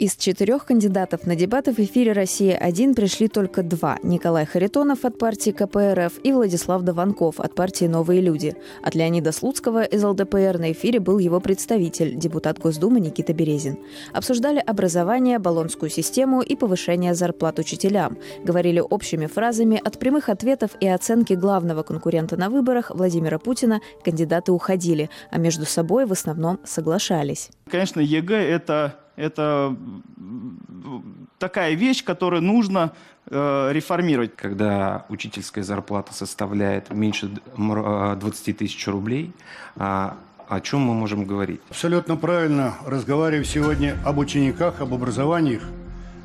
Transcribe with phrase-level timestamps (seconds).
[0.00, 5.50] Из четырех кандидатов на дебаты в эфире «Россия-1» пришли только два– Николай Харитонов от партии
[5.50, 8.56] КПРФ и Владислав Даванков от партии «Новые люди».
[8.82, 13.76] От Леонида Слуцкого из ЛДПР на эфире был его представитель, депутат Госдумы Никита Березин.
[14.14, 18.16] Обсуждали образование, баллонскую систему и повышение зарплат учителям.
[18.42, 24.50] Говорили общими фразами от прямых ответов и оценки главного конкурента на выборах Владимира Путина кандидаты
[24.50, 27.50] уходили, а между собой в основном соглашались.
[27.70, 29.76] Конечно, ЕГЭ– это это
[31.38, 32.92] такая вещь, которую нужно
[33.26, 34.36] э, реформировать.
[34.36, 39.32] Когда учительская зарплата составляет меньше 20 э, тысяч рублей,
[39.76, 40.16] а
[40.48, 41.60] о чем мы можем говорить?
[41.70, 42.74] Абсолютно правильно.
[42.84, 45.60] Разговариваем сегодня об учениках, об образовании.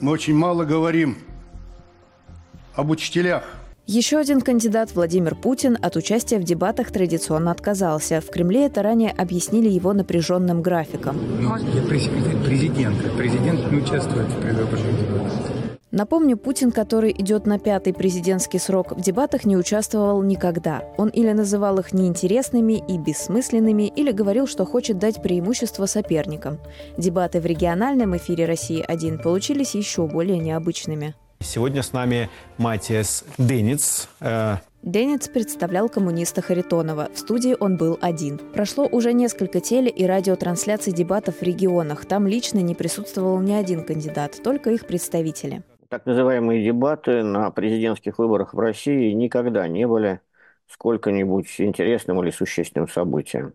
[0.00, 1.18] Мы очень мало говорим
[2.74, 3.44] об учителях.
[3.88, 8.20] Еще один кандидат, Владимир Путин, от участия в дебатах традиционно отказался.
[8.20, 11.16] В Кремле это ранее объяснили его напряженным графиком.
[11.40, 15.32] Ну, я президент, президент, президент не участвует в предвыборных дебатах.
[15.92, 20.82] Напомню, Путин, который идет на пятый президентский срок, в дебатах не участвовал никогда.
[20.98, 26.58] Он или называл их неинтересными и бессмысленными, или говорил, что хочет дать преимущество соперникам.
[26.98, 31.14] Дебаты в региональном эфире «России-1» получились еще более необычными.
[31.40, 34.08] Сегодня с нами Матиас Дениц.
[34.20, 37.08] Э, Денец представлял коммуниста Харитонова.
[37.12, 38.38] В студии он был один.
[38.38, 42.06] Прошло уже несколько теле- и радиотрансляций дебатов в регионах.
[42.06, 45.62] Там лично не присутствовал ни один кандидат, только их представители.
[45.88, 50.20] Так называемые дебаты на президентских выборах в России никогда не были
[50.68, 53.54] сколько-нибудь интересным или существенным событием.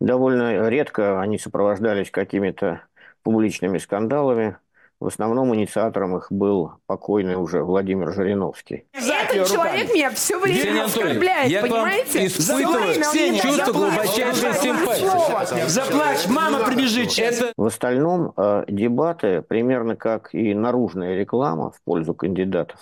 [0.00, 2.82] Довольно редко они сопровождались какими-то
[3.24, 4.56] публичными скандалами,
[5.00, 8.86] в основном инициатором их был покойный уже Владимир Жириновский.
[8.92, 12.26] Этот человек меня все время оскорбляет, я понимаете?
[12.26, 12.94] испытываю
[13.40, 15.68] чувство глубочайшей симпатии.
[15.68, 17.52] Заплачь, мама прибежит сейчас.
[17.56, 22.80] В остальном э, дебаты, примерно как и наружная реклама в пользу кандидатов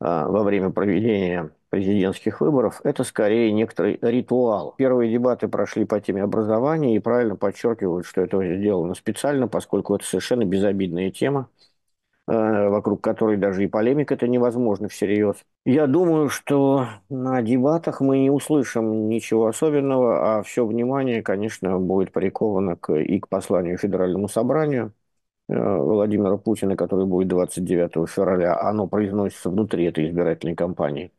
[0.00, 4.74] э, во время проведения президентских выборов, это скорее некоторый ритуал.
[4.78, 10.04] Первые дебаты прошли по теме образования и правильно подчеркивают, что это сделано специально, поскольку это
[10.04, 11.48] совершенно безобидная тема,
[12.28, 15.36] э, вокруг которой даже и полемика это невозможно всерьез.
[15.64, 22.12] Я думаю, что на дебатах мы не услышим ничего особенного, а все внимание, конечно, будет
[22.12, 24.92] приковано к, и к посланию Федеральному собранию
[25.48, 28.60] э, Владимира Путина, который будет 29 февраля.
[28.60, 31.12] Оно произносится внутри этой избирательной кампании.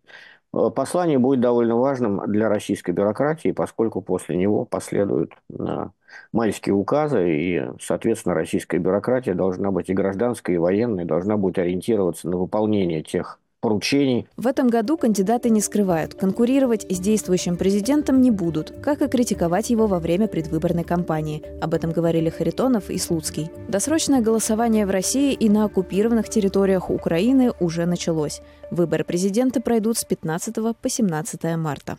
[0.55, 5.89] Э, послание будет довольно важным для российской бюрократии, поскольку после него последуют э,
[6.31, 12.29] майские указы, и, соответственно, российская бюрократия должна быть и гражданская, и военная, должна будет ориентироваться
[12.29, 14.27] на выполнение тех поручений.
[14.37, 19.69] В этом году кандидаты не скрывают, конкурировать с действующим президентом не будут, как и критиковать
[19.69, 21.43] его во время предвыборной кампании.
[21.61, 23.49] Об этом говорили Харитонов и Слуцкий.
[23.67, 28.41] Досрочное голосование в России и на оккупированных территориях Украины уже началось.
[28.71, 31.97] Выборы президента пройдут с 15 по 17 марта.